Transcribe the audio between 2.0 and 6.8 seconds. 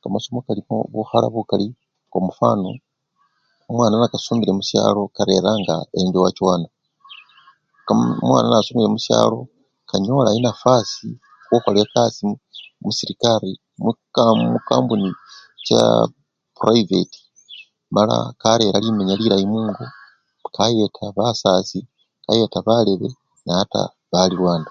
kwamufano babana nebasomele mushalo kareranga enchowachowana